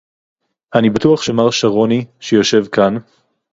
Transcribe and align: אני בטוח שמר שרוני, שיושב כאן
אני 0.75 0.89
בטוח 0.89 1.21
שמר 1.21 1.49
שרוני, 1.51 2.05
שיושב 2.19 2.65
כאן 2.71 2.97